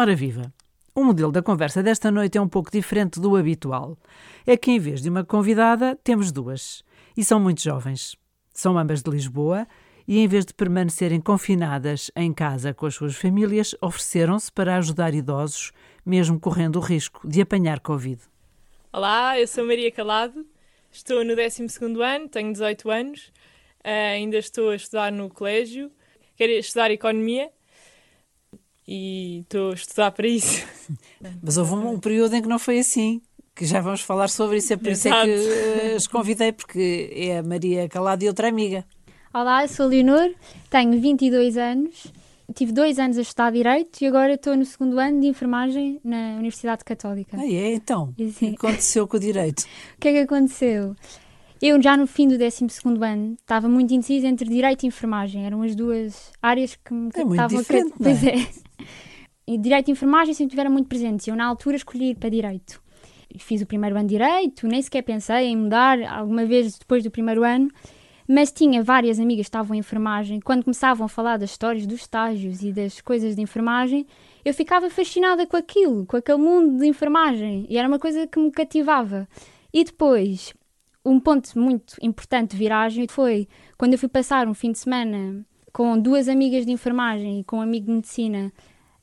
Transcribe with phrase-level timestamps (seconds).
[0.00, 0.54] Ora viva!
[0.94, 3.98] O modelo da conversa desta noite é um pouco diferente do habitual.
[4.46, 6.84] É que em vez de uma convidada, temos duas.
[7.16, 8.14] E são muito jovens.
[8.52, 9.66] São ambas de Lisboa
[10.06, 15.14] e, em vez de permanecerem confinadas em casa com as suas famílias, ofereceram-se para ajudar
[15.14, 15.72] idosos,
[16.06, 18.22] mesmo correndo o risco de apanhar Covid.
[18.92, 20.46] Olá, eu sou Maria Calado,
[20.92, 21.66] estou no 12
[22.00, 23.32] ano, tenho 18 anos,
[23.84, 25.90] uh, ainda estou a estudar no colégio,
[26.36, 27.50] quero estudar Economia
[28.90, 30.66] e estou a estudar para isso.
[31.42, 33.20] Mas houve um, um período em que não foi assim
[33.54, 35.28] que já vamos falar sobre isso, é por Exato.
[35.28, 38.84] isso é que as convidei, porque é a Maria Calado e outra amiga.
[39.34, 40.32] Olá, eu sou a Leonor,
[40.70, 42.06] tenho 22 anos,
[42.54, 46.36] tive dois anos a estudar Direito e agora estou no segundo ano de Enfermagem na
[46.36, 47.36] Universidade Católica.
[47.36, 47.74] Ah, é?
[47.74, 49.64] Então, o que aconteceu com o Direito?
[49.98, 50.94] o que é que aconteceu?
[51.60, 55.62] Eu já no fim do 12 ano estava muito indecisa entre Direito e Enfermagem, eram
[55.62, 57.64] as duas áreas que me é estavam a...
[58.02, 58.36] Pois é.
[58.36, 58.48] é.
[59.46, 62.80] E Direito e Enfermagem sempre tiveram muito presentes eu na altura escolhi ir para Direito.
[63.38, 67.10] Fiz o primeiro ano de Direito, nem sequer pensei em mudar alguma vez depois do
[67.10, 67.70] primeiro ano
[68.28, 70.38] mas tinha várias amigas que estavam em enfermagem.
[70.38, 74.06] Quando começavam a falar das histórias dos estágios e das coisas de enfermagem,
[74.44, 77.66] eu ficava fascinada com aquilo, com aquele mundo de enfermagem.
[77.70, 79.26] E era uma coisa que me cativava.
[79.72, 80.52] E depois,
[81.04, 85.44] um ponto muito importante de viragem foi quando eu fui passar um fim de semana
[85.72, 88.52] com duas amigas de enfermagem e com um amigo de medicina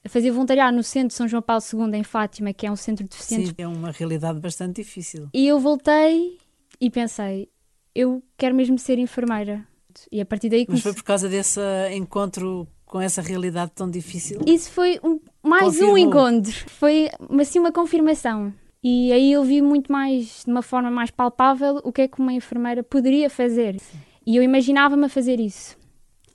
[0.04, 2.76] a fazer voluntariado no Centro de São João Paulo II, em Fátima, que é um
[2.76, 3.50] centro de deficientes.
[3.50, 5.30] Sim, é uma realidade bastante difícil.
[5.34, 6.38] E eu voltei
[6.80, 7.50] e pensei,
[7.94, 9.66] eu quero mesmo ser enfermeira.
[10.12, 11.60] E a partir daí Mas foi por causa desse
[11.94, 14.42] encontro com essa realidade tão difícil?
[14.46, 15.94] Isso foi um, mais Confirmou.
[15.94, 16.54] um encontro.
[16.70, 17.10] Foi
[17.40, 18.54] assim uma confirmação.
[18.88, 22.20] E aí eu vi muito mais, de uma forma mais palpável, o que é que
[22.20, 23.80] uma enfermeira poderia fazer.
[23.80, 23.98] Sim.
[24.28, 25.76] E eu imaginava-me a fazer isso.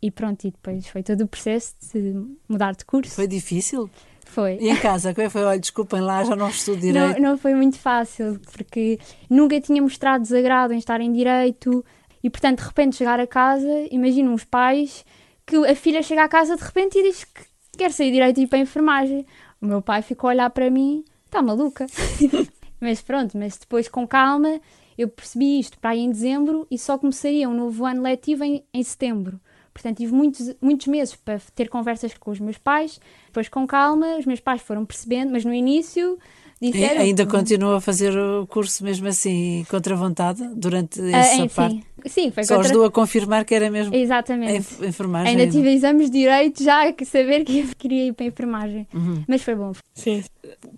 [0.02, 2.12] E pronto, e depois foi todo o processo de
[2.48, 3.14] mudar de curso.
[3.14, 3.88] Foi difícil?
[4.26, 4.58] Foi.
[4.60, 5.44] E em casa, como é que foi?
[5.44, 7.20] Olha, desculpem lá, já não estudo direito.
[7.20, 8.98] Não, não foi muito fácil, porque
[9.30, 11.84] nunca tinha mostrado desagrado em estar em direito
[12.20, 15.04] e, portanto, de repente chegar a casa, imagino uns pais
[15.46, 17.42] que a filha chega à casa de repente e diz que
[17.78, 19.24] quer sair direito e ir para a enfermagem.
[19.62, 21.86] O meu pai ficou a olhar para mim, está maluca.
[22.80, 24.60] mas pronto, mas depois com calma
[24.98, 28.62] eu percebi isto para aí em dezembro e só começaria um novo ano letivo em,
[28.72, 29.40] em setembro.
[29.72, 33.00] Portanto, tive muitos, muitos meses para ter conversas com os meus pais.
[33.26, 36.18] Depois, com calma, os meus pais foram percebendo, mas no início
[36.60, 36.96] disseram...
[36.96, 41.86] E ainda continua a fazer o curso mesmo assim, contra vontade, durante ah, essa parte?
[42.06, 42.70] Sim, foi Só contra...
[42.70, 44.66] ajudou a confirmar que era mesmo Exatamente.
[44.82, 45.28] a enfermagem.
[45.28, 48.86] Ainda tive exames de direito já a saber que queria ir para a enfermagem.
[48.92, 49.24] Uhum.
[49.26, 49.72] Mas foi bom.
[49.94, 50.24] Sim.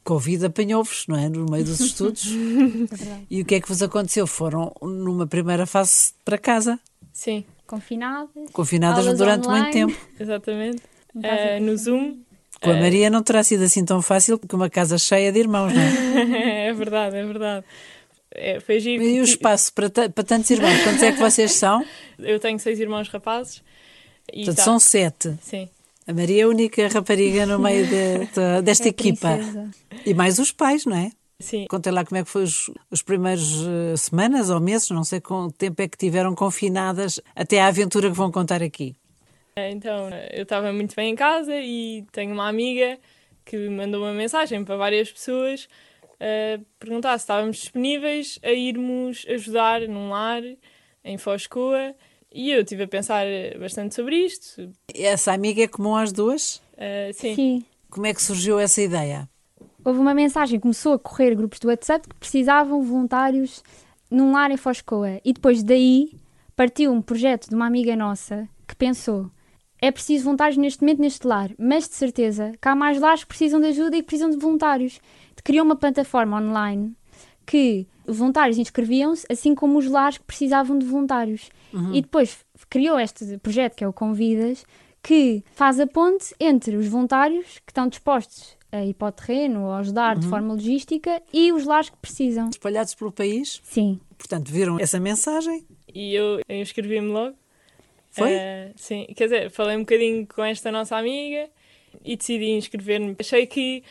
[0.04, 1.28] Covid apanhou-vos, não é?
[1.28, 2.26] No meio dos estudos.
[2.26, 4.26] é e o que é que vos aconteceu?
[4.26, 6.78] Foram numa primeira fase para casa?
[7.12, 8.50] Sim confinadas.
[8.52, 9.62] Confinadas durante online.
[9.62, 10.06] muito tempo.
[10.20, 10.82] Exatamente.
[11.14, 12.18] Uh, no Zoom.
[12.60, 15.72] Com a Maria não terá sido assim tão fácil porque uma casa cheia de irmãos,
[15.72, 16.68] não é?
[16.68, 17.66] é verdade, é verdade.
[18.34, 19.02] É, foi giro.
[19.02, 20.82] E o espaço para, para tantos irmãos?
[20.82, 21.84] Quantos é que vocês são?
[22.18, 23.62] Eu tenho seis irmãos rapazes.
[24.32, 24.64] E Portanto, tá.
[24.64, 25.34] são sete.
[25.40, 25.68] Sim.
[26.06, 29.38] A Maria é a única rapariga no meio de, de, desta é equipa.
[30.04, 31.10] E mais os pais, não é?
[31.38, 31.66] Sim.
[31.68, 35.20] Contem lá como é que foi os, os primeiros uh, semanas ou meses, não sei
[35.20, 38.94] quanto tempo é que tiveram confinadas até à aventura que vão contar aqui.
[39.56, 42.98] É, então, eu estava muito bem em casa e tenho uma amiga
[43.44, 45.68] que me mandou uma mensagem para várias pessoas
[46.22, 50.42] uh, perguntar se estávamos disponíveis a irmos ajudar num lar
[51.04, 51.94] em Foscoa.
[52.34, 53.26] E eu estive a pensar
[53.60, 54.70] bastante sobre isto.
[54.94, 56.56] Essa amiga é comum às duas?
[56.74, 57.34] Uh, sim.
[57.34, 57.64] sim.
[57.90, 59.28] Como é que surgiu essa ideia?
[59.84, 63.62] houve uma mensagem, começou a correr grupos do WhatsApp que precisavam voluntários
[64.10, 65.20] num lar em Foscoa.
[65.24, 66.12] E depois daí
[66.54, 69.30] partiu um projeto de uma amiga nossa que pensou:
[69.80, 73.28] é preciso voluntários neste momento neste lar, mas de certeza que há mais lares que
[73.28, 75.00] precisam de ajuda e que precisam de voluntários.
[75.44, 76.94] Criou uma plataforma online
[77.44, 81.50] que voluntários inscreviam-se, assim como os lares que precisavam de voluntários.
[81.72, 81.94] Uhum.
[81.94, 82.38] E depois
[82.68, 84.64] criou este projeto que é o Convidas,
[85.02, 89.64] que faz a ponte entre os voluntários que estão dispostos a ir para o terreno
[89.64, 90.20] ou ajudar uhum.
[90.20, 92.48] de forma logística e os lares que precisam.
[92.48, 93.60] Espalhados pelo país?
[93.64, 94.00] Sim.
[94.16, 95.66] Portanto, viram essa mensagem?
[95.92, 97.36] E eu, inscrevi-me logo.
[98.10, 98.30] Foi?
[98.34, 101.48] Uh, sim, quer dizer, falei um bocadinho com esta nossa amiga
[102.04, 103.16] e decidi inscrever-me.
[103.18, 103.82] Achei que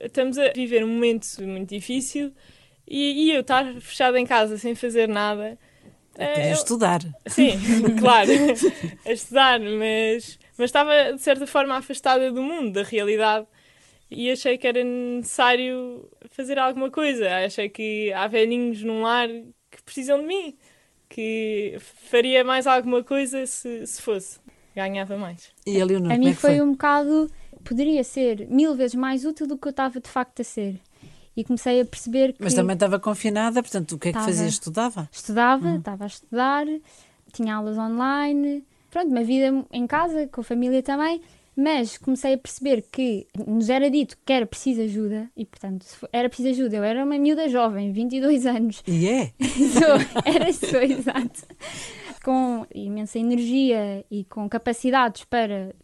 [0.00, 2.32] estamos a viver um momento muito difícil
[2.86, 5.58] e, e eu estar fechada em casa sem fazer nada.
[6.14, 7.00] Até uh, estudar.
[7.26, 7.52] Sim,
[8.00, 8.30] claro,
[9.06, 13.46] a estudar, mas, mas estava de certa forma afastada do mundo, da realidade
[14.10, 17.44] e achei que era necessário fazer alguma coisa.
[17.44, 20.56] Achei que há velhinhos num lar que precisam de mim,
[21.08, 21.76] que
[22.10, 24.40] faria mais alguma coisa se, se fosse.
[24.74, 25.52] Ganhava mais.
[25.66, 27.30] E a Leonor, a mim é foi, foi, um bocado
[27.64, 30.80] poderia ser mil vezes mais útil do que eu estava de facto a ser.
[31.36, 34.48] E comecei a perceber que Mas também estava confinada, portanto, o que é que fazia?
[34.48, 35.08] Estudava?
[35.12, 36.66] estudava, estava a estudar,
[37.32, 41.20] tinha aulas online, pronto, uma vida em casa, com a família também,
[41.56, 46.28] mas comecei a perceber que nos era dito que era preciso ajuda, e portanto, era
[46.28, 46.76] preciso ajuda.
[46.76, 49.32] Eu era uma miúda jovem, 22 anos, E é?
[49.38, 51.42] Sou, era sou, exato.
[52.24, 55.74] Com imensa energia e com capacidades para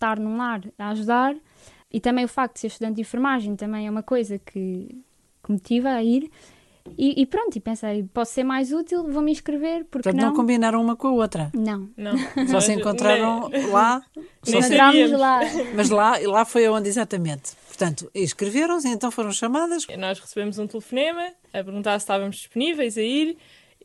[0.00, 1.36] estar num lar a ajudar.
[1.92, 4.52] E também o facto de ser estudante de enfermagem também é uma coisa que,
[5.42, 6.30] que me motiva a ir.
[6.96, 10.28] E, e pronto, e pensei, posso ser mais útil, vou me inscrever, porque Portanto, não
[10.30, 10.34] não?
[10.34, 11.50] combinaram uma com a outra.
[11.54, 11.90] Não.
[11.96, 12.12] Não.
[12.48, 14.02] Só se encontraram nem- lá.
[14.42, 15.40] Só se- lá.
[15.76, 17.52] Mas lá, lá foi aonde exatamente.
[17.68, 19.86] Portanto, inscreveram-se e então foram chamadas.
[19.98, 23.36] Nós recebemos um telefonema a perguntar se estávamos disponíveis a ir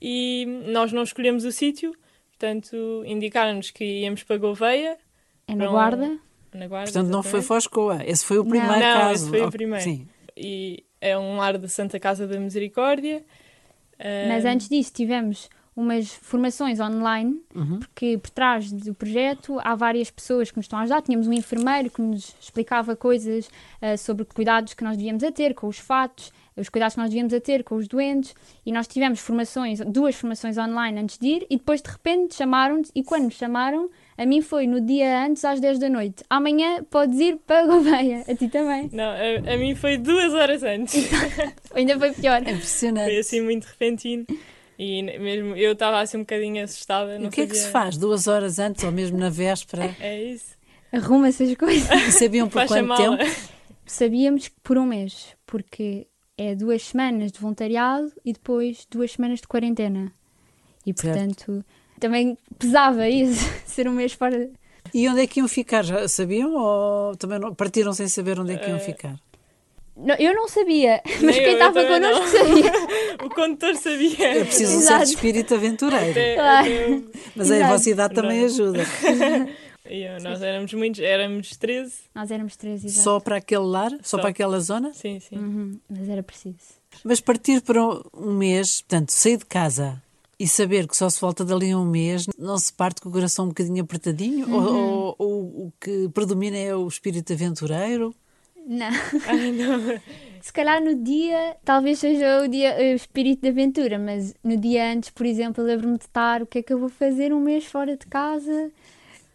[0.01, 1.93] e nós não escolhemos o sítio,
[2.31, 4.97] portanto, indicaram-nos que íamos para Gouveia,
[5.47, 5.71] É na Não.
[5.71, 6.17] guarda.
[6.53, 6.91] na Guarda.
[6.91, 7.41] Portanto, não foi.
[7.41, 7.99] Foscoa.
[8.05, 8.49] Esse foi o Não.
[8.49, 9.13] primeiro Não, caso.
[9.13, 9.83] esse foi o primeiro.
[9.83, 10.07] Sim.
[10.37, 13.23] E é um lar da Santa Casa da Misericórdia.
[14.27, 17.79] Mas Ah, antes disso tivemos umas formações online, Uhum.
[17.79, 21.01] porque por trás do projeto há várias pessoas que nos estão a ajudar.
[21.01, 23.49] Tínhamos um enfermeiro que nos explicava coisas
[23.81, 27.09] ah, sobre cuidados que nós devíamos a ter com os fatos, os cuidados que nós
[27.09, 28.33] devíamos a ter com os doentes,
[28.65, 32.89] e nós tivemos formações, duas formações online antes de ir, e depois de repente chamaram-nos,
[32.95, 36.23] e quando nos chamaram, a mim foi no dia antes às 10 da noite.
[36.29, 38.89] Amanhã podes ir para Gouveia, a ti também.
[38.93, 41.09] Não, a, a mim foi duas horas antes.
[41.73, 42.41] Ainda foi pior.
[42.45, 43.05] É impressionante.
[43.05, 44.25] foi assim muito repentino.
[44.77, 47.17] E mesmo eu estava assim um bocadinho assustada.
[47.17, 47.97] E o que é que se faz?
[47.97, 49.95] Duas horas antes ou mesmo na véspera?
[49.99, 50.55] É isso.
[50.91, 51.89] Arruma essas coisas.
[52.07, 53.17] E sabiam por quanto mala.
[53.17, 53.31] tempo?
[53.85, 56.07] Sabíamos que por um mês, porque
[56.37, 60.11] é duas semanas de voluntariado e depois duas semanas de quarentena.
[60.85, 61.01] E Certo.
[61.17, 61.65] portanto,
[61.99, 64.49] também pesava isso, ser um mês fora.
[64.93, 65.83] E onde é que iam ficar?
[65.83, 69.15] Já sabiam ou também não, partiram sem saber onde é que iam Eh, ficar?
[69.97, 72.11] Não, eu não sabia, mas Nem quem eu, eu estava também não.
[72.13, 72.71] connosco sabia.
[73.25, 74.27] O condutor sabia.
[74.39, 74.97] É preciso um Exato.
[75.05, 76.11] certo espírito aventureiro.
[76.11, 76.67] Até- Claro.
[76.67, 77.01] até
[77.35, 77.71] Mas a Exato.
[77.71, 78.83] vossa idade também ajuda.
[79.85, 81.93] eu- nós éramos muitos, éramos 13.
[82.13, 83.03] Nós éramos três, exato.
[83.03, 83.91] Só para aquele lar?
[84.01, 84.19] Só, Só.
[84.19, 84.93] para aquela zona?
[84.93, 85.37] Sim, sim.
[85.37, 86.57] Uhum, mas era preciso.
[87.03, 87.81] Mas partir para
[88.13, 90.01] um mês, portanto, sair de casa
[90.39, 93.11] e saber que só se volta dali a um mês, não se parte com o
[93.11, 94.47] coração um bocadinho apertadinho?
[94.53, 98.13] Ou, ou- ou o que predomina é o espírito aventureiro?
[98.67, 98.89] Não.
[99.27, 99.99] Ai, não.
[100.41, 104.91] Se calhar no dia, talvez seja o dia o espírito de aventura, mas no dia
[104.91, 107.65] antes, por exemplo, lembro-me de estar, o que é que eu vou fazer um mês
[107.65, 108.71] fora de casa?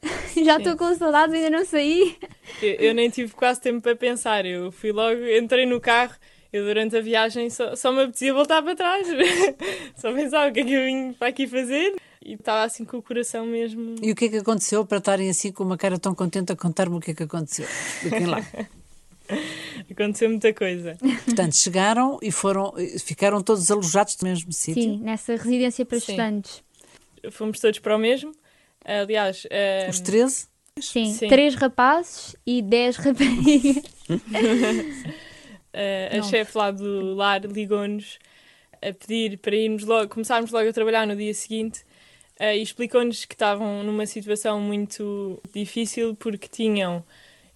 [0.45, 2.17] Já estou com saudades, ainda não saí.
[2.63, 4.47] Eu, eu nem tive quase tempo para pensar.
[4.47, 6.15] Eu fui logo, entrei no carro.
[6.53, 9.07] Eu durante a viagem só, só me apetecia voltar para trás.
[9.97, 11.95] só pensava o que é que eu vim para aqui fazer.
[12.25, 13.97] E estava assim com o coração mesmo.
[14.03, 16.57] E o que é que aconteceu para estarem assim com uma cara tão contente a
[16.57, 17.65] contar-me o que é que aconteceu?
[17.65, 18.45] Expliquem lá.
[19.89, 20.99] Aconteceu muita coisa.
[21.25, 24.83] Portanto, chegaram e foram, ficaram todos alojados no mesmo sítio.
[24.83, 26.13] Sim, nessa residência para Sim.
[26.13, 26.63] estudantes.
[27.31, 28.33] Fomos todos para o mesmo.
[28.85, 30.49] Aliás, eh, Os 13?
[30.81, 31.29] Sim, Sim.
[31.29, 33.85] três rapazes e dez raparigas.
[35.73, 36.23] eh, a Não.
[36.25, 38.19] chefe lá do lar ligou-nos
[38.83, 41.85] a pedir para irmos logo, começarmos logo a trabalhar no dia seguinte
[42.39, 47.05] eh, e explicou-nos que estavam numa situação muito difícil porque tinham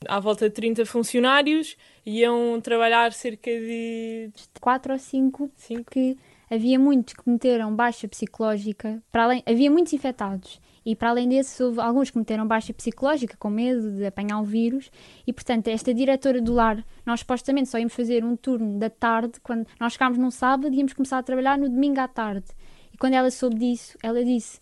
[0.06, 4.30] à volta de 30 funcionários e iam trabalhar cerca de
[4.60, 6.16] Quatro ou cinco, 5 porque
[6.50, 9.02] havia muitos que meteram baixa psicológica.
[9.10, 10.60] Para além, havia muitos infectados.
[10.84, 14.44] E para além desses, houve alguns que meteram baixa psicológica, com medo de apanhar o
[14.44, 14.90] vírus.
[15.26, 19.40] E, portanto, esta diretora do lar, nós supostamente só íamos fazer um turno da tarde,
[19.42, 22.46] quando nós chegámos num sábado íamos começar a trabalhar no domingo à tarde.
[22.92, 24.58] E quando ela soube disso, ela disse: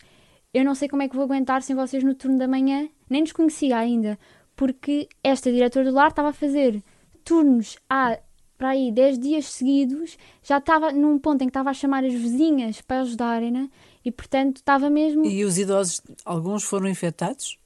[0.53, 2.87] Eu não sei como é que vou aguentar sem vocês no turno da manhã.
[3.09, 4.17] Nem nos conhecia ainda,
[4.55, 6.81] porque esta diretora do lar estava a fazer
[7.23, 8.17] turnos há
[8.57, 12.13] para aí 10 dias seguidos, já estava num ponto em que estava a chamar as
[12.13, 13.67] vizinhas para ajudarem-na
[14.03, 15.25] e, portanto, estava mesmo.
[15.25, 17.57] E os idosos, alguns foram infectados?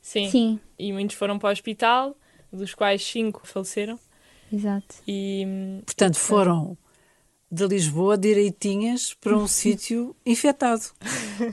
[0.00, 0.30] Sim.
[0.30, 2.16] Sim, E muitos foram para o hospital,
[2.52, 3.98] dos quais cinco faleceram.
[4.52, 4.96] exato.
[5.06, 6.76] E hum, Portanto, foram
[7.50, 10.82] de Lisboa direitinhas para um sítio infectado.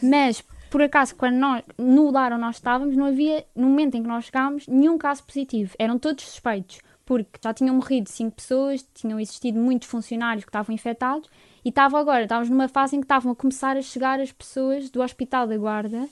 [0.02, 4.02] Mas, por acaso, quando nós, no lar onde nós estávamos, não havia, no momento em
[4.02, 5.74] que nós chegámos, nenhum caso positivo.
[5.80, 10.74] Eram todos suspeitos, porque já tinham morrido cinco pessoas, tinham existido muitos funcionários que estavam
[10.74, 11.30] infectados
[11.64, 14.90] e estava agora, estávamos numa fase em que estavam a começar a chegar as pessoas
[14.90, 16.08] do Hospital da Guarda.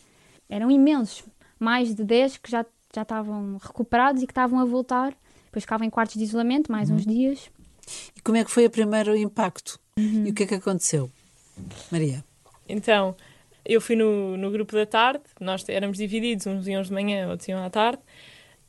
[0.50, 1.24] Eram imensos,
[1.60, 5.14] mais de 10 que já, já estavam recuperados e que estavam a voltar.
[5.46, 7.50] Depois ficavam em quartos de isolamento, mais uns dias.
[8.16, 9.80] E como é que foi o primeiro impacto?
[9.98, 11.12] E o que é que aconteceu?
[11.92, 12.24] Maria?
[12.68, 13.16] Então,
[13.66, 17.48] eu fui no, no grupo da tarde, nós éramos divididos, uns iam de manhã, outros
[17.50, 18.02] iam à tarde,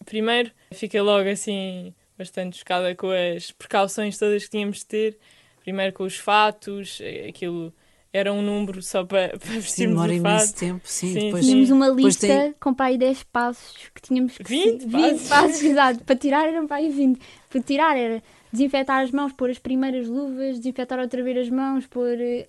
[0.05, 5.19] Primeiro, fiquei logo assim bastante chocada com as precauções todas que tínhamos de ter.
[5.63, 7.73] Primeiro com os fatos, eh, aquilo
[8.13, 10.81] era um número só para, para Sim, vestirmos demora imenso tempo.
[10.85, 14.45] Sim, Sim, depois Tínhamos uma lista tem- com para aí 10 passos que tínhamos que
[14.45, 15.63] 20 20 passos?
[15.65, 16.05] exato.
[16.05, 17.21] Para tirar eram para aí 20.
[17.49, 21.87] Para tirar era desinfetar as mãos, pôr as primeiras luvas, desinfetar outra vez as mãos,
[21.87, 22.21] pôr.
[22.21, 22.49] eh,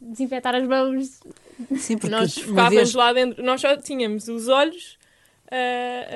[0.00, 1.20] desinfetar as mãos.
[1.76, 2.34] Sim, porque Nós
[2.70, 4.98] vez lá dentro, nós só tínhamos os olhos.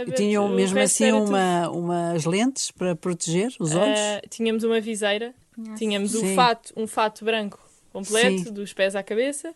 [0.01, 1.31] a ver- tinham mesmo assim tudo.
[1.31, 3.99] uma, umas lentes para proteger os olhos.
[3.99, 5.35] Ah, tínhamos uma viseira,
[5.77, 6.33] tínhamos Sim.
[6.33, 7.59] o fato, um fato branco
[7.93, 8.53] completo, Sim.
[8.53, 9.55] dos pés à cabeça.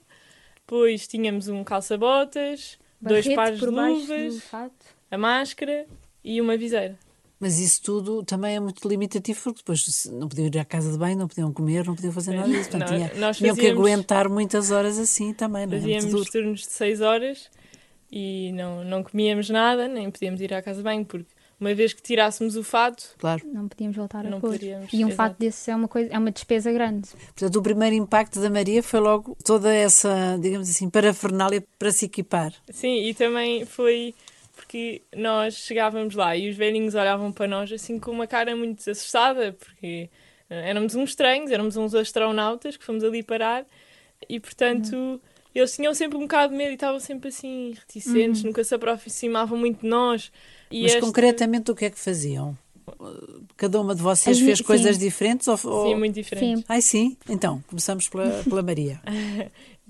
[0.56, 4.86] Depois tínhamos um calça-botas, dois barrete pares de por baixo luvas, fato.
[5.10, 5.86] a máscara
[6.22, 6.98] e uma viseira.
[7.40, 10.90] Mas isso tudo também é muito limitativo, porque depois se- não podiam ir à casa
[10.90, 12.68] de banho, não podiam comer, não podiam fazer nada disso.
[12.68, 15.80] Portanto, Não, tinha- nós tinham que fazíamos- aguentar muitas horas assim também, não é?
[15.80, 16.30] Muito Fazíamos duro.
[16.32, 17.48] turnos de 6 horas
[18.10, 21.92] e não, não comíamos nada, nem podíamos ir à casa de banho, porque uma vez
[21.92, 23.42] que tirássemos o fato, Claro.
[23.52, 24.52] Não podíamos voltar a Não pôr.
[24.52, 25.14] poderíamos, E um exato.
[25.16, 27.08] fato desses é uma, coisa, é uma despesa grande.
[27.34, 32.04] Portanto, o primeiro impacto da Maria foi logo toda essa, digamos assim, parafernália para se
[32.06, 32.52] equipar.
[32.70, 34.14] sim, e também foi
[34.54, 38.88] porque nós chegávamos lá e os velhinhos olhavam para nós assim com uma cara muito
[38.90, 40.10] assustada, porque
[40.50, 43.64] éramos uns estranhos, éramos uns astronautas que fomos ali parar
[44.28, 45.20] e, portanto,
[45.58, 49.56] eles tinham sempre um bocado de medo e estavam sempre assim reticentes, nunca se aproximavam
[49.58, 50.30] muito de nós.
[50.70, 52.56] E Mas este- concretamente o que é que faziam?
[53.56, 55.02] Cada uma de vocês fez mi- coisas sim.
[55.02, 55.46] diferentes?
[55.48, 55.88] Ou, ou...
[55.88, 56.58] Sim, muito diferente.
[56.60, 56.64] Sim.
[56.68, 57.16] Ai, sim?
[57.28, 59.00] Então, começamos pela, pela Maria.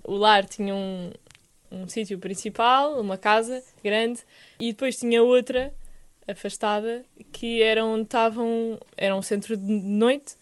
[0.04, 1.10] o lar tinha um,
[1.70, 4.20] um sítio principal, uma casa grande,
[4.58, 5.72] e depois tinha outra
[6.26, 10.34] afastada que era onde estavam, era um centro de noite,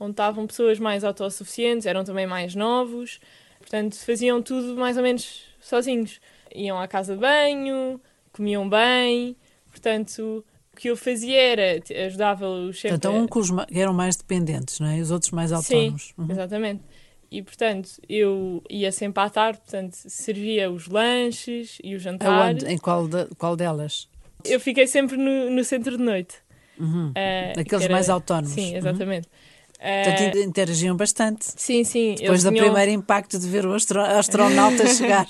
[0.00, 3.20] onde estavam pessoas mais autossuficientes, eram também mais novos,
[3.68, 6.20] portanto faziam tudo mais ou menos sozinhos.
[6.54, 8.00] Iam à casa de banho,
[8.32, 9.36] comiam bem,
[9.70, 12.98] portanto o que eu fazia era ajudava-os sempre.
[12.98, 14.98] Portanto, há um que os ma- eram mais dependentes, não é?
[15.00, 16.14] Os outros mais autónomos.
[16.16, 16.30] Uhum.
[16.30, 16.82] Exatamente.
[17.30, 22.48] E, portanto, eu ia sempre à tarde, portanto, servia os lanches e o jantar.
[22.48, 22.64] Aonde?
[22.66, 24.08] Em qual, de- qual delas?
[24.44, 26.36] Eu fiquei sempre no, no centro de noite.
[26.78, 27.10] Uhum.
[27.14, 28.52] eh, Aqueles que era- mais autónomos.
[28.52, 28.76] Sim, Uhum.
[28.78, 29.28] exatamente.
[29.28, 31.44] Eh, Portanto, interagiam bastante.
[31.56, 32.10] sim, sim.
[32.16, 35.26] Depois eles do tinham, primeiro impacto de ver o astro- astronauta chegar.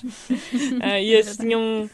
[0.82, 1.88] eh, e estes tinham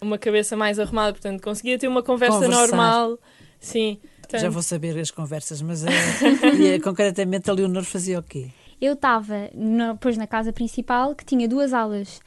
[0.00, 2.58] uma cabeça mais arrumada, portanto, conseguia ter uma conversa Conversar.
[2.68, 3.18] normal.
[3.60, 3.98] Sim.
[4.22, 5.90] Portanto, Já vou saber as conversas, mas eh,
[6.58, 8.48] e, eh, concretamente a Leonor fazia o quê?
[8.80, 9.50] Eu estava
[9.92, 12.20] depois na casa principal que tinha duas aulas.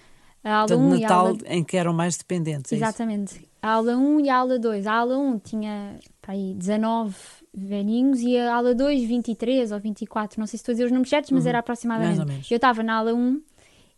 [0.44, 2.72] A aula Portanto, 1 e a Natal aula em que eram mais dependentes.
[2.72, 2.76] é?
[2.76, 3.42] Exatamente.
[3.62, 4.86] A aula 1 e a aula 2.
[4.86, 7.16] A aula 1 tinha para aí 19
[7.54, 10.40] velhinhos e a aula 2 23 ou 24.
[10.40, 11.50] Não sei se estou a dizer os números certos, mas Uhum.
[11.50, 12.18] era aproximadamente.
[12.52, 13.42] Eu estava na aula 1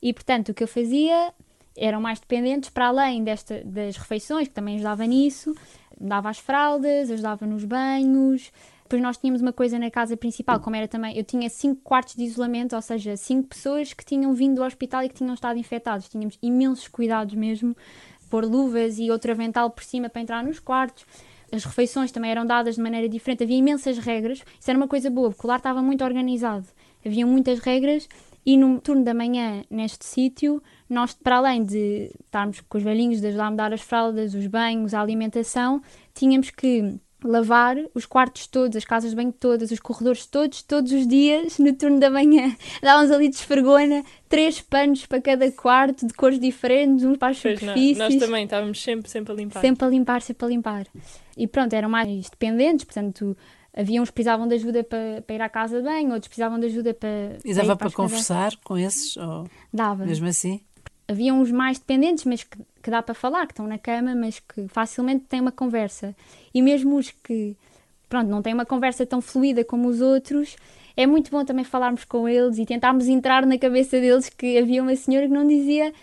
[0.02, 1.34] e, portanto, o que eu fazia
[1.78, 5.54] eram mais dependentes para além desta, das refeições, que também ajudava nisso.
[6.00, 8.52] Dava as fraldas, ajudava nos banhos.
[8.84, 12.16] Depois nós tínhamos uma coisa na casa principal, como era também, eu tinha cinco quartos
[12.16, 15.58] de isolamento, ou seja, cinco pessoas que tinham vindo do hospital e que tinham estado
[15.58, 16.08] infectados.
[16.08, 17.76] Tínhamos imensos cuidados mesmo,
[18.30, 21.04] pôr luvas e outro avental por cima para entrar nos quartos.
[21.52, 24.44] As refeições também eram dadas de maneira diferente, havia imensas regras.
[24.60, 26.68] Isso era uma coisa boa, porque o lar estava muito organizado.
[27.06, 28.08] Havia muitas regras
[28.46, 33.20] e no turno da manhã, neste sítio, nós, para além de estarmos com os velhinhos,
[33.20, 35.82] de ajudar a dar as fraldas, os banhos, a alimentação,
[36.14, 40.92] tínhamos que lavar os quartos todos, as casas de banho todas, os corredores todos, todos
[40.92, 42.56] os dias, no turno da manhã.
[42.82, 47.42] Dávamos ali de esfregona, três panos para cada quarto, de cores diferentes, uns para as
[47.42, 47.98] pois, nós, superfícies.
[47.98, 49.62] nós também estávamos sempre, sempre a limpar.
[49.62, 50.88] Sempre a limpar, sempre a limpar.
[51.36, 53.36] E pronto, eram mais dependentes, portanto,
[53.74, 56.60] havia uns que precisavam de ajuda para, para ir à casa de banho, outros precisavam
[56.60, 57.38] de ajuda para.
[57.44, 59.18] E dava para para conversar com esses?
[59.18, 60.06] Ou Dava.
[60.06, 60.62] mesmo assim?
[61.08, 64.40] Havia uns mais dependentes, mas que, que dá para falar, que estão na cama, mas
[64.40, 66.16] que facilmente têm uma conversa.
[66.54, 67.56] E mesmo os que,
[68.10, 70.56] pronto, não têm uma conversa tão fluida como os outros,
[70.98, 74.82] é muito bom também falarmos com eles e tentarmos entrar na cabeça deles que havia
[74.82, 75.94] uma senhora que não dizia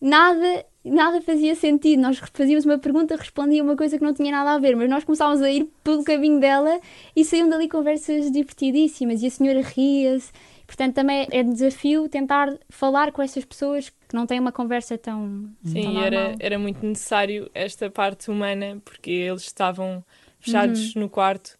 [0.00, 2.00] nada, nada fazia sentido.
[2.02, 5.04] Nós fazíamos uma pergunta, respondia uma coisa que não tinha nada a ver, mas nós
[5.04, 6.80] começávamos a ir pelo caminho dela
[7.16, 10.30] e saíam dali conversas divertidíssimas e a senhora ria-se.
[10.72, 15.50] Portanto, também é desafio tentar falar com essas pessoas que não têm uma conversa tão,
[15.62, 16.04] tão Sim, normal.
[16.04, 20.02] era, era muito necessário esta parte humana, porque eles estavam
[20.40, 21.58] fechados no quarto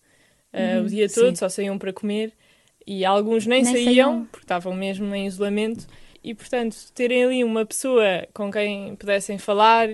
[0.55, 1.35] uh, o dia todo, Sim.
[1.35, 2.33] só saíam para comer,
[2.87, 4.25] e alguns nem, Nem saíam, saíam.
[4.33, 5.87] porque estavam mesmo em isolamento,
[6.25, 9.91] e portanto, terem ali uma pessoa com quem pudessem falar,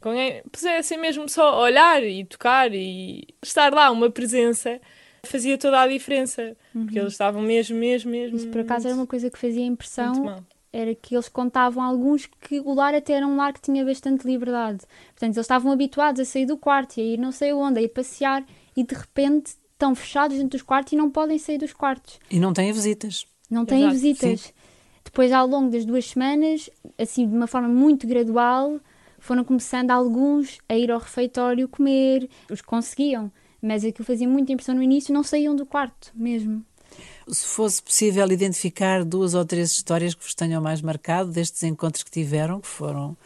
[0.00, 4.80] com quem pudessem mesmo só olhar e tocar e estar lá, uma presença,
[5.26, 8.36] fazia toda a diferença, porque eles estavam mesmo, mesmo, mesmo.
[8.36, 10.44] Isso por acaso era uma coisa que fazia muito impressão mal.
[10.72, 14.26] era que eles contavam alguns que o lar até era um lar que tinha bastante
[14.26, 14.80] liberdade.
[15.10, 17.82] Portanto, eles estavam habituados a sair do quarto e a ir não sei onde, a
[17.82, 18.44] ir passear
[18.76, 22.18] e de repente estão fechados dentro dos quartos e não podem sair dos quartos.
[22.30, 23.26] E não têm visitas.
[23.48, 24.40] Não têm Exato, visitas.
[24.40, 24.52] sim.
[25.04, 28.80] Depois, ao longo das duas semanas, assim, de uma forma muito gradual,
[29.18, 33.30] foram começando alguns a ir ao refeitório comer, os que conseguiam.
[33.62, 36.64] Mas aquilo fazia muita impressão no início, não saíam do quarto mesmo.
[37.28, 42.02] Se fosse possível identificar duas ou três histórias que vos tenham mais marcado destes encontros
[42.02, 43.16] que tiveram, que foram,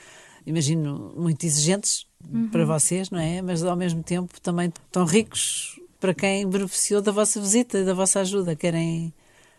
[0.46, 2.06] imagino, muito exigentes
[2.52, 3.40] para vocês, não é?
[3.40, 7.94] Mas ao mesmo tempo também tão ricos para quem beneficiou da vossa visita e da
[7.94, 8.54] vossa ajuda.
[8.54, 9.12] Querem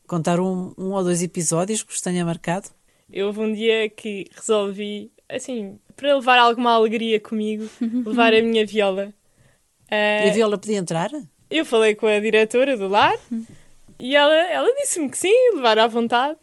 [0.05, 2.69] contar um, um ou dois episódios que vos tenha marcado?
[3.11, 7.69] Eu houve um dia que resolvi, assim, para levar alguma alegria comigo,
[8.05, 9.13] levar a minha viola.
[9.91, 11.09] E Ah, a Viola podia entrar?
[11.49, 13.15] eu falei com a diretora do lar
[13.99, 16.37] e ela, ela disse-me que sim, levar à vontade.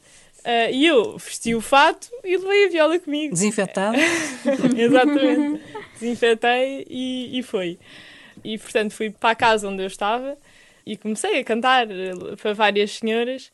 [0.45, 3.33] Ah, e eu vesti o fato e levei a viola comigo.
[3.35, 3.99] Desinfetada?
[4.77, 5.61] Exatamente.
[6.01, 7.79] Desinfetei e, e foi.
[8.43, 10.37] E portanto fui para a casa onde eu estava
[10.87, 13.51] e comecei a cantar eh, para várias senhoras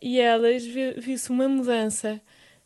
[0.00, 2.20] e elas vi- viu-se uma mudança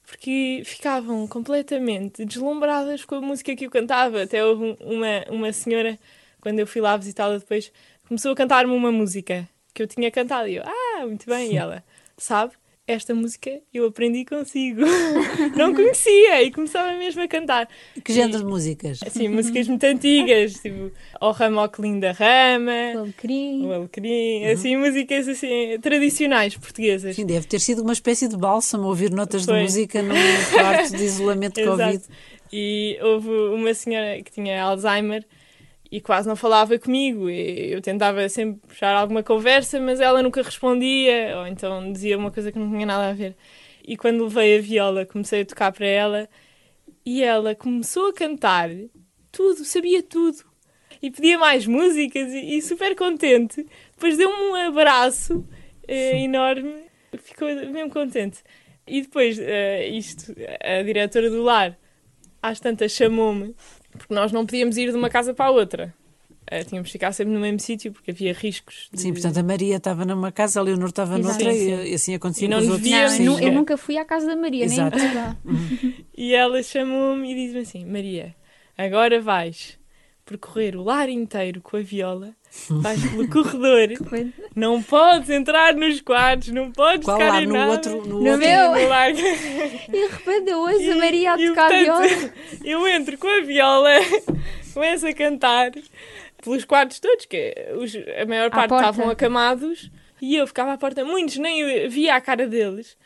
[0.06, 4.22] porque ficavam completamente deslumbradas com a música que eu cantava.
[4.22, 5.98] Até houve um- uma, uma senhora,
[6.42, 7.72] quando eu fui lá visitá-la depois,
[8.06, 11.52] começou a cantar-me uma música que eu tinha cantado e eu, ah, muito bem.
[11.52, 11.84] E ela,
[12.18, 12.52] sabe,
[12.84, 14.82] esta música eu aprendi consigo.
[15.56, 17.68] Não conhecia e começava mesmo a cantar.
[18.04, 18.98] Que género de músicas?
[19.06, 23.64] Assim, músicas muito antigas, tipo O Ramo que Linda O Rama, alecrim.
[23.64, 27.14] O Alecrim, assim, músicas assim, tradicionais portuguesas.
[27.14, 29.58] Sim, deve ter sido uma espécie de bálsamo ouvir notas Foi.
[29.58, 30.14] de música num
[30.52, 32.02] quarto de isolamento de Covid.
[32.52, 35.24] E houve uma senhora que tinha Alzheimer
[35.92, 37.28] e quase não falava comigo.
[37.28, 42.30] E eu tentava sempre puxar alguma conversa, mas ela nunca respondia, ou então dizia uma
[42.30, 43.36] coisa que não tinha nada a ver.
[43.86, 46.28] E quando levei a viola, comecei a tocar para ela
[47.04, 48.70] e ela começou a cantar
[49.30, 50.38] tudo, sabia tudo.
[51.02, 53.66] E pedia mais músicas e, e super contente.
[53.92, 55.46] Depois deu-me um abraço
[55.86, 56.84] eh, enorme,
[57.18, 58.42] ficou mesmo contente.
[58.86, 61.78] E depois, eh, isto, a diretora do lar,
[62.40, 63.54] às tantas chamou-me,
[63.98, 65.94] porque nós não podíamos ir de uma casa para a outra.
[66.46, 68.88] Eh, tínhamos de ficar sempre no mesmo sítio, porque havia riscos.
[68.92, 71.44] de- Sim, portanto a Maria estava numa casa, a Leonor estava Exato.
[71.44, 73.38] noutra Sim, e, e assim acontecia E não os nos Não, eu, Sim, nu- eu
[73.38, 73.50] sim.
[73.52, 74.98] nunca fui à casa da Maria, Exato.
[74.98, 75.36] nem lá.
[76.16, 78.34] E ela chamou-me e disse-me assim: Maria,
[78.76, 79.78] agora vais
[80.38, 82.34] percorrer o lar inteiro com a viola,
[82.68, 83.88] vais pelo corredor,
[84.54, 87.42] não podes entrar nos quartos, não podes Qual tocar lá?
[87.42, 87.70] em No nada.
[87.72, 87.96] outro?
[88.06, 88.38] No No outro?
[88.38, 88.74] meu?
[88.74, 89.10] No lar.
[89.10, 89.14] E
[89.90, 92.32] de repente eu ouço a Maria a e, tocar portanto, viola.
[92.64, 93.90] Eu entro com a viola,
[94.74, 95.70] começo a cantar
[96.42, 98.90] pelos quartos todos, que os- a maior parte porta.
[98.90, 99.90] estavam acamados,
[100.20, 101.04] e eu ficava à porta.
[101.04, 102.96] Muitos nem via a cara deles,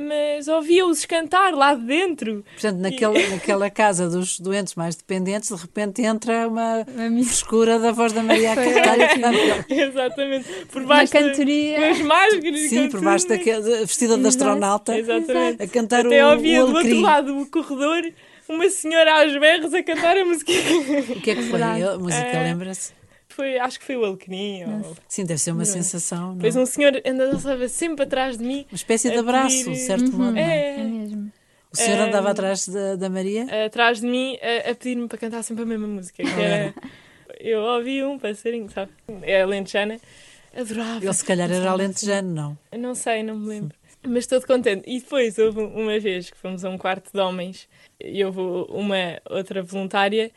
[0.00, 2.44] mas ouvia-os cantar lá de dentro.
[2.52, 6.84] Portanto, naquela, naquela casa dos doentes mais dependentes, de repente entra uma
[7.24, 8.98] frescura da voz da Maria a Foi cantar.
[8.98, 9.34] e a cantar.
[9.70, 10.48] Exatamente.
[10.70, 11.78] Por uma baixo de- cantoria.
[11.78, 12.60] com as máscaras.
[12.60, 13.04] Sim, por tudo.
[13.04, 15.62] baixo daquela vestida de astronauta Exatamente.
[15.62, 18.02] a cantar Até o, ouvia o do outro lado do corredor
[18.48, 20.52] uma senhora aos berros a cantar a música.
[20.52, 21.62] O que é que foi?
[21.62, 22.42] A música, É.
[22.42, 22.92] lembra-se?
[23.34, 24.62] Foi, acho que foi o Alecrim.
[24.64, 24.96] Ou...
[25.08, 25.64] Sim, deve ser uma Não.
[25.64, 26.28] sensação.
[26.28, 26.34] não?
[26.36, 30.12] Depois um senhor andava sempre atrás de mim, Uma espécie de a abraço, pedir- certo
[30.12, 30.32] modo.
[30.32, 30.76] não é?
[30.76, 31.32] É é, mesmo.
[31.72, 32.02] O senhor É.
[32.08, 33.46] andava atrás da, da Maria?
[33.66, 36.22] atrás de mim, a, a pedir-me para cantar sempre a mesma música.
[36.22, 36.72] Que era,
[37.40, 38.92] eu ouvi um passarinho, sabe?
[39.22, 39.98] É a lentejana.
[40.56, 41.04] Adorava.
[41.04, 42.58] Ele se calhar era alentejano, não?
[42.78, 43.76] Não sei, não me lembro.
[44.06, 44.84] Mas estou contente.
[44.88, 47.68] E depois houve uma vez que fomos a um quarto de homens
[48.00, 50.30] e houve uma outra voluntária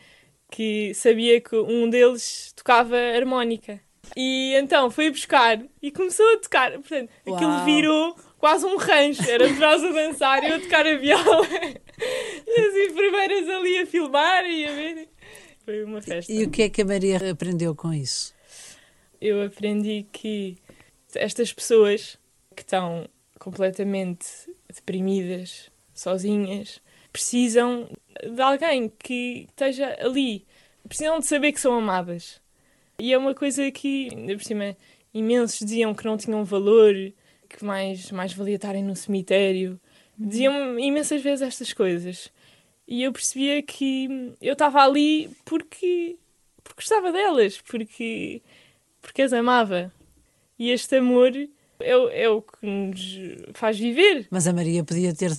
[0.50, 3.80] que sabia que um deles tocava harmónica.
[4.16, 6.72] E então foi buscar e começou a tocar.
[6.72, 7.64] Portanto, aquilo Uau.
[7.64, 9.28] virou quase um rancho.
[9.28, 11.46] Era nós a dançar e eu a tocar a viola.
[12.50, 15.08] E as enfermeiras ali a filmar e a ver.
[15.64, 16.32] Foi uma festa.
[16.32, 18.32] E o que é que a Maria aprendeu com isso?
[19.20, 20.56] eu aprendi que
[21.14, 22.18] estas pessoas
[22.54, 23.08] que estão
[23.38, 24.26] completamente
[24.72, 26.80] deprimidas, sozinhas,
[27.18, 27.88] precisam
[28.22, 30.46] de alguém que esteja ali.
[30.86, 32.40] Precisam de saber que são amadas.
[33.00, 34.76] E é uma coisa que, ainda por cima,
[35.12, 36.94] imensos diziam que não tinham valor,
[37.48, 39.80] que mais, mais valia estarem no cemitério.
[40.16, 42.30] Diziam imensas vezes estas coisas.
[42.86, 46.16] E eu percebia que eu estava ali porque,
[46.62, 48.40] porque gostava delas, porque
[49.02, 49.92] porque as amava.
[50.56, 51.32] E este amor
[51.80, 53.18] é, é o que nos
[53.54, 54.26] faz viver.
[54.30, 55.32] Mas a Maria podia ter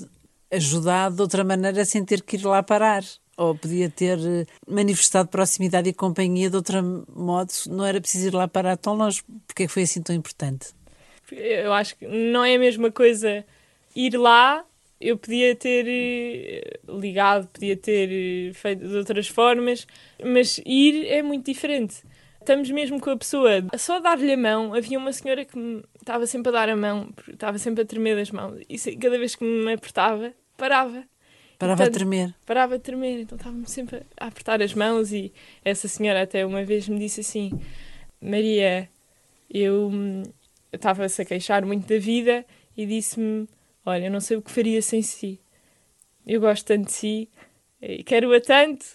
[0.52, 3.04] ajudado de outra maneira sem ter que ir lá parar.
[3.38, 7.52] Ou podia ter eh, manifestado proximidade e companhia de outro modo.
[7.68, 9.24] Não era preciso ir lá parar tão longe.
[9.48, 10.74] Porque que foi assim tão importante?
[11.32, 13.46] Eu acho que não é a mesma coisa
[13.96, 14.66] ir lá
[15.00, 19.88] eu podia ter eh, ligado, podia ter eh, feito de outras formas,
[20.24, 22.04] mas ir é muito diferente.
[22.40, 24.74] Estamos mesmo com a pessoa, só dar-lhe a mão.
[24.74, 28.16] Havia uma senhora que me estava sempre a dar a mão, estava sempre a tremer
[28.16, 31.04] das mãos, e cada vez que me apertava, parava.
[31.58, 32.36] Parava a tremer.
[32.46, 36.64] Parava a tremer, então estava-me sempre a apertar as mãos e essa senhora até uma
[36.64, 37.52] vez me disse assim,
[38.22, 38.90] Maria,
[39.50, 39.92] eu
[40.72, 42.46] estava-se a queixar muito da vida
[42.78, 43.48] e disse-me
[43.86, 45.40] Olha, eu não sei o que faria sem si.
[46.26, 47.30] Eu gosto tanto de si,
[47.82, 48.86] e quero-a tanto.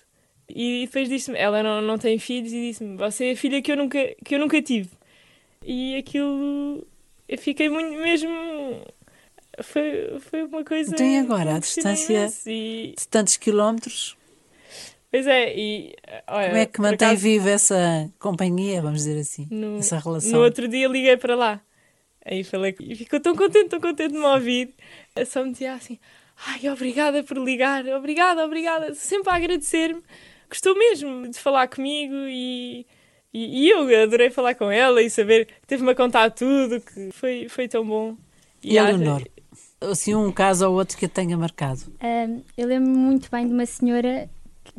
[0.48, 3.72] E depois disse-me, ela não, não tem filhos, e disse-me, você é a filha que
[3.72, 4.90] eu nunca, que eu nunca tive.
[5.64, 6.86] E aquilo,
[7.28, 8.30] eu fiquei muito mesmo.
[9.62, 10.94] Foi, foi uma coisa.
[10.94, 12.94] Tem agora a distância e...
[12.98, 14.16] de tantos quilómetros.
[15.10, 15.94] Pois é, e.
[16.26, 19.46] Olha, Como é que mantém acaso, viva essa companhia, vamos dizer assim?
[19.50, 20.32] No, essa relação?
[20.32, 21.60] No outro dia liguei para lá
[22.24, 24.74] Aí falei e ficou tão contente, tão contente de me ouvir.
[25.26, 25.98] Só me dizia assim:
[26.46, 28.94] Ai, obrigada por ligar, obrigada, obrigada.
[28.94, 30.02] Sempre a agradecer-me.
[30.48, 32.86] Gostou mesmo de falar comigo e,
[33.32, 37.48] e, e, eu adorei falar com ela e saber teve-me a contar tudo, que foi,
[37.48, 38.16] foi tão bom.
[38.62, 39.22] E, e a Leonor?
[39.90, 41.82] Assim, um caso ou outro que tenha marcado?
[42.02, 44.28] Um, eu lembro muito bem de uma senhora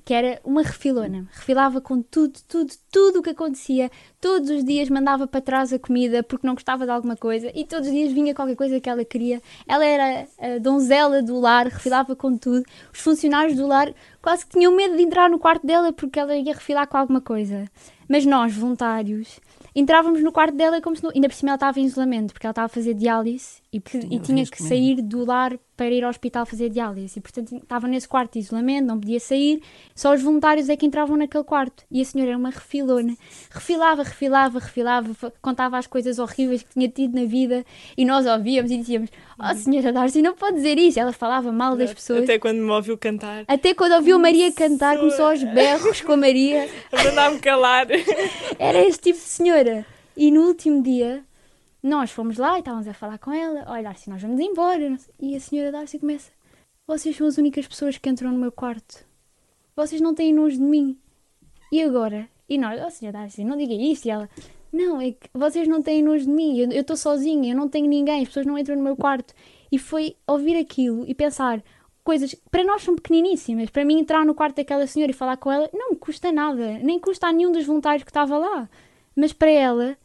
[0.04, 1.28] que era uma refilona.
[1.32, 3.90] Refilava com tudo, tudo, tudo o que acontecia.
[4.20, 7.66] Todos os dias mandava para trás a comida porque não gostava de alguma coisa e
[7.66, 9.42] todos os dias vinha qualquer coisa que ela queria.
[9.68, 12.64] Ela era a donzela do lar, refilava com tudo.
[12.94, 16.36] Os funcionários do lar quase que tinham medo de entrar no quarto dela porque ela
[16.36, 17.66] ia refilar com alguma coisa.
[18.08, 19.40] Mas nós, voluntários,
[19.76, 21.12] entrávamos no quarto dela como se não...
[21.14, 24.20] ainda por cima ela estava em isolamento porque ela estava a fazer diálise e, e
[24.20, 27.20] tinha que sair do lar para ir ao hospital fazer diálise.
[27.20, 29.62] E, portanto, estava nesse quarto de isolamento, não podia sair.
[29.94, 31.84] Só os voluntários é que entravam naquele quarto.
[31.92, 33.18] E a senhora era uma refilona.
[33.52, 37.66] Refilava, refilava, refilava, contava as coisas horríveis que tinha tido na vida.
[37.98, 40.98] E nós ouvíamos e dizíamos: Oh, senhora Darcy, não pode dizer isso.
[40.98, 42.24] Ela falava mal das pessoas.
[42.24, 43.44] Até quando me ouviu cantar.
[43.46, 46.70] Até quando ouviu Maria cantar, começou aos berros com a Maria.
[46.94, 47.88] A mandar-me calar.
[48.58, 49.86] Era esse tipo de senhora.
[50.16, 51.26] E no último dia
[51.86, 53.64] nós fomos lá e estávamos a falar com ela.
[53.68, 54.98] Olha, Darcy, nós vamos embora.
[55.20, 56.32] E a senhora Darcy começa:
[56.88, 59.06] Vocês são as únicas pessoas que entram no meu quarto.
[59.76, 60.98] Vocês não têm nojo de mim.
[61.72, 62.28] E agora?
[62.50, 64.08] E nós, oh senhora Darcy, não diga isso.
[64.08, 64.28] E ela:
[64.74, 66.58] Não, é que vocês não têm nojo de mim.
[66.58, 68.24] Eu estou sozinha, eu não tenho ninguém.
[68.24, 69.36] As pessoas não entram no meu quarto.
[69.72, 71.64] E foi ouvir aquilo e pensar:
[72.04, 73.70] coisas para nós são pequeniníssimas.
[73.70, 76.80] Para mim, entrar no quarto daquela senhora e falar com ela não me custa nada,
[76.80, 78.68] nem custa a nenhum dos voluntários que estava lá.
[79.16, 79.96] Mas para ela,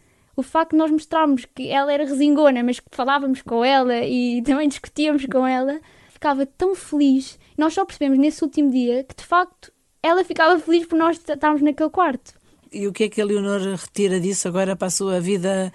[0.40, 4.42] o facto de nós mostrarmos que ela era resingona, mas que falávamos com ela e
[4.44, 7.38] também discutíamos com ela, ficava tão feliz.
[7.56, 9.72] Nós só percebemos nesse último dia que de facto
[10.02, 12.34] ela ficava feliz por nós estarmos naquele quarto.
[12.72, 15.72] E o que é que a Leonor retira disso agora para a sua vida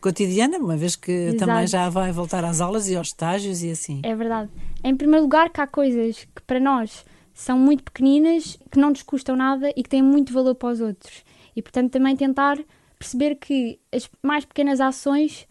[0.00, 1.38] cotidiana, uma vez que Exato.
[1.38, 4.00] também já vai voltar às aulas e aos estágios e assim?
[4.02, 4.50] É verdade.
[4.82, 7.04] Em primeiro lugar, que há coisas que para nós
[7.34, 10.80] são muito pequeninas, que não nos custam nada e que têm muito valor para os
[10.80, 11.22] outros.
[11.54, 12.58] E portanto também tentar
[12.98, 15.46] perceber que as mais pequenas ações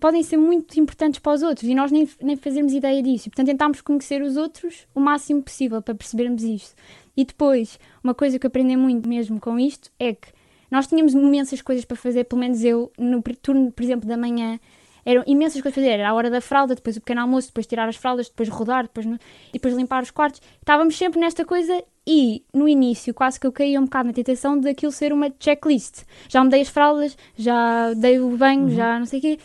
[0.00, 3.28] podem ser muito importantes para os outros e nós nem, nem fazemos ideia disso.
[3.28, 6.74] E, portanto, tentámos conhecer os outros o máximo possível para percebermos isto.
[7.16, 10.28] E depois, uma coisa que aprendi muito mesmo com isto é que
[10.70, 14.58] nós tínhamos imensas coisas para fazer, pelo menos eu, no turno, por exemplo, da manhã,
[15.04, 15.98] eram imensas coisas a fazer.
[15.98, 18.84] Era a hora da fralda, depois o pequeno almoço, depois tirar as fraldas, depois rodar,
[18.84, 19.16] depois, no...
[19.48, 20.40] e depois limpar os quartos.
[20.60, 24.58] Estávamos sempre nesta coisa e no início quase que eu caía um bocado na tentação
[24.58, 26.04] daquilo ser uma checklist.
[26.28, 28.70] Já me dei as fraldas, já dei o banho, uhum.
[28.70, 29.38] já não sei o quê.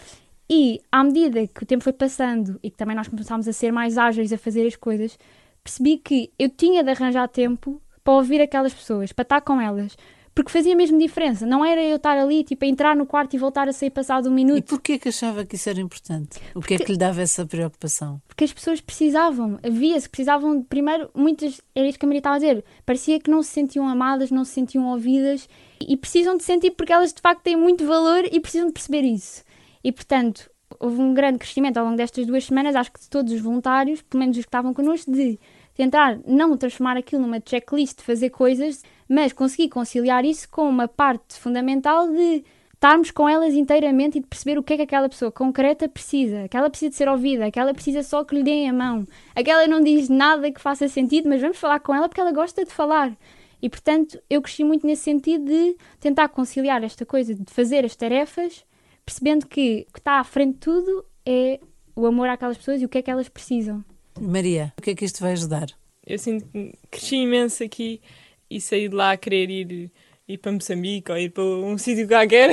[0.49, 3.71] E à medida que o tempo foi passando e que também nós começámos a ser
[3.71, 5.17] mais ágeis a fazer as coisas,
[5.63, 9.97] percebi que eu tinha de arranjar tempo para ouvir aquelas pessoas, para estar com elas,
[10.37, 11.47] porque fazia mesmo diferença.
[11.47, 14.29] Não era eu estar ali, tipo, a entrar no quarto e voltar a sair passado
[14.29, 14.59] um minuto.
[14.59, 16.37] E porquê que achava que isso era importante?
[16.51, 18.21] O porque, que é que lhe dava essa preocupação?
[18.27, 22.37] Porque as pessoas precisavam, havia-se, precisavam, primeiro, muitas, era isso que a Maria estava a
[22.37, 25.49] dizer, parecia que não se sentiam amadas, não se sentiam ouvidas
[25.81, 29.01] e precisam de sentir porque elas de facto têm muito valor e precisam de perceber
[29.01, 29.43] isso.
[29.83, 33.33] E portanto, houve um grande crescimento ao longo destas duas semanas, acho que de todos
[33.33, 35.39] os voluntários, pelo menos os que estavam connosco, de
[35.73, 40.87] tentar não transformar aquilo numa checklist de fazer coisas, mas consegui conciliar isso com uma
[40.87, 42.43] parte fundamental de
[42.77, 46.43] estarmos com elas inteiramente e de perceber o que é que aquela pessoa concreta precisa.
[46.43, 49.05] Aquela precisa de ser ouvida, aquela precisa só que lhe deem a mão.
[49.35, 52.63] Aquela não diz nada que faça sentido, mas vamos falar com ela porque ela gosta
[52.63, 53.17] de falar.
[53.61, 57.95] E portanto, eu cresci muito nesse sentido de tentar conciliar esta coisa de fazer as
[57.95, 58.63] tarefas,
[59.03, 61.59] percebendo que o que está à frente de tudo é
[61.95, 63.83] o amor àquelas pessoas e o que é que elas precisam.
[64.19, 65.67] Maria, o que é que isto vai ajudar?
[66.05, 67.99] Eu sinto que cresci imenso aqui
[68.49, 69.91] e sair de lá a querer ir,
[70.27, 72.49] ir para Moçambique ou ir para um sítio qualquer.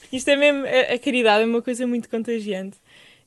[0.00, 0.64] Porque isto é mesmo.
[0.66, 2.76] A, a caridade é uma coisa muito contagiante.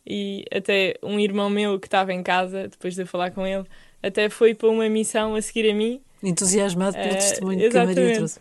[0.05, 3.65] E até um irmão meu que estava em casa, depois de eu falar com ele,
[4.01, 6.01] até foi para uma missão a seguir a mim.
[6.23, 8.17] Entusiasmado pelo Eh, testemunho que a Maria exatamente.
[8.17, 8.39] trouxe.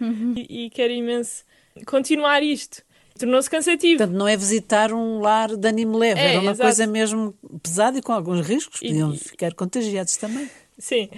[0.49, 1.45] E, e quero imenso
[1.87, 2.83] continuar isto.
[3.19, 3.99] Tornou-se cansativo.
[3.99, 6.63] Portanto, não é visitar um lar de ânimo leve, É, era uma exato.
[6.69, 10.49] coisa mesmo pesada e com alguns riscos, podiam e- ficar contagiados também.
[10.79, 11.09] Sim.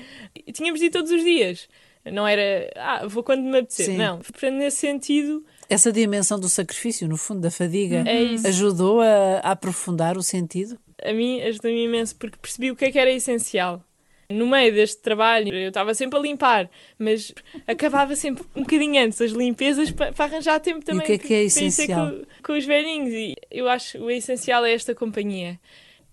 [0.46, 1.68] E tínhamos de ir todos os dias.
[2.04, 3.86] Não era, ah, vou quando me apetecer.
[3.86, 3.96] Sim.
[3.96, 4.18] Não.
[4.18, 8.46] Portanto, nesse sentido, Essa dimensão do sacrifício, no fundo, da fadiga, é isso.
[8.46, 10.78] ajudou a, a aprofundar o sentido?
[11.04, 13.82] A mim ajudou-me imenso porque percebi o que é que era essencial.
[14.30, 17.34] No meio deste trabalho, eu estava sempre a limpar, mas
[17.66, 21.04] acabava sempre um bocadinho antes as limpezas para, para arranjar tempo também.
[21.04, 22.10] que é que é ir ter essencial?
[22.10, 23.12] Com, com os velhinhos.
[23.12, 25.58] E eu acho que o essencial é esta companhia.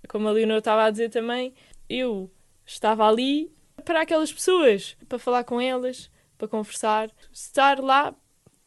[0.08, 1.54] Como a Leonor estava a dizer também,
[1.88, 2.30] eu
[2.66, 3.52] estava ali
[3.86, 8.14] para aquelas pessoas, para falar com elas, para conversar, estar lá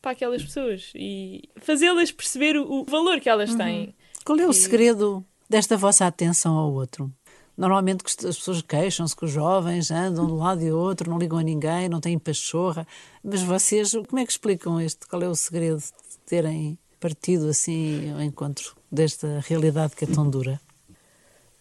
[0.00, 3.94] para aquelas pessoas e fazê-las perceber o, o valor que elas têm.
[4.24, 7.12] Qual é o E- segredo desta vossa atenção ao outro?
[7.56, 11.38] Normalmente as pessoas queixam-se que os jovens andam de um lado e outro, não ligam
[11.38, 12.86] a ninguém, não têm pachorra.
[13.22, 15.06] Mas vocês, como é que explicam este?
[15.06, 20.28] Qual é o segredo de terem partido assim ao encontro desta realidade que é tão
[20.30, 20.58] dura?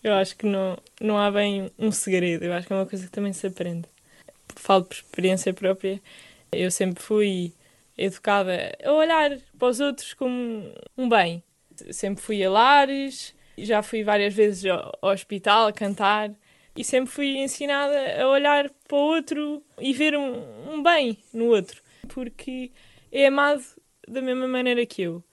[0.04, 3.06] Eu acho que não, não há bem um segredo, eu acho que é uma coisa
[3.06, 3.88] que também se aprende.
[4.56, 6.02] Falo por experiência própria.
[6.52, 7.54] Eu sempre fui
[7.98, 10.64] educada a olhar para os outros como
[10.98, 11.44] um bem.
[11.92, 16.32] Sempre fui a lares, já fui várias vezes ao hospital a cantar
[16.76, 21.48] e sempre fui ensinada a olhar para o outro e ver um, um bem no
[21.48, 22.72] outro, porque
[23.12, 23.64] é amado
[24.08, 25.24] da mesma maneira que eu.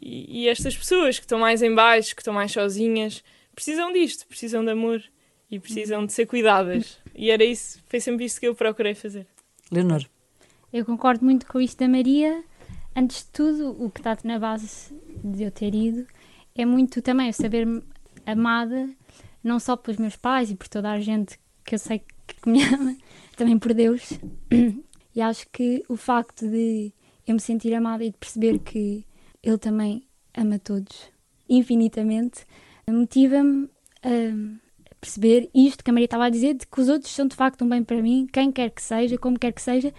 [0.00, 3.22] E, e estas pessoas que estão mais em baixo, que estão mais sozinhas,
[3.58, 5.02] precisam disto, precisam de amor
[5.50, 6.96] e precisam de ser cuidadas.
[7.12, 9.26] E era isso, foi sempre isto que eu procurei fazer.
[9.72, 10.04] Leonor,
[10.72, 12.44] Eu concordo muito com isto da Maria.
[12.94, 14.94] Antes de tudo, o que está na base
[15.24, 16.06] de eu ter ido
[16.54, 17.82] é muito também eu saber-me
[18.24, 18.88] amada,
[19.42, 22.62] não só pelos meus pais e por toda a gente que eu sei que me
[22.72, 22.96] ama,
[23.36, 24.12] também por Deus.
[25.16, 26.92] E acho que o facto de
[27.26, 29.04] eu me sentir amada e de perceber que
[29.42, 31.10] Ele também ama todos
[31.48, 32.46] infinitamente
[32.92, 33.68] motiva-me
[34.02, 37.36] a perceber isto que a Maria estava a dizer, de que os outros são de
[37.36, 39.92] facto um bem para mim, quem quer que seja, como quer que seja,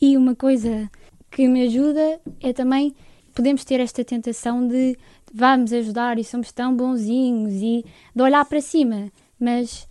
[0.00, 0.90] e uma coisa
[1.30, 2.94] que me ajuda é também
[3.34, 4.96] podemos ter esta tentação de
[5.32, 9.88] vamos ajudar e somos tão bonzinhos e de olhar para cima, mas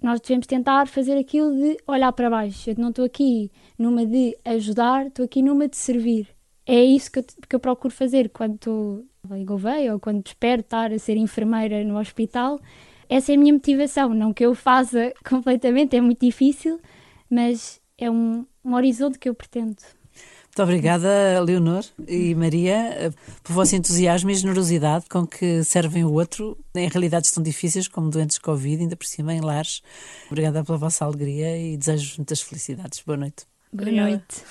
[0.00, 2.70] nós devemos tentar fazer aquilo de olhar para baixo.
[2.70, 6.28] Eu não estou aqui numa de ajudar, estou aqui numa de servir.
[6.64, 10.60] É isso que eu, que eu procuro fazer quando estou em Gouveia ou quando espero
[10.60, 12.60] estar a ser enfermeira no hospital.
[13.08, 14.10] Essa é a minha motivação.
[14.10, 16.80] Não que eu faça completamente, é muito difícil,
[17.30, 19.76] mas é um, um horizonte que eu pretendo.
[20.46, 23.12] muito obrigada, Leonor e Maria,
[23.42, 28.10] por vosso entusiasmo e generosidade com que servem o outro em realidades tão difíceis como
[28.10, 29.82] doentes de Covid, ainda por cima em lares.
[30.26, 33.02] Obrigada pela vossa alegria e desejo muitas felicidades.
[33.04, 33.46] Boa noite.
[33.72, 34.44] Boa noite.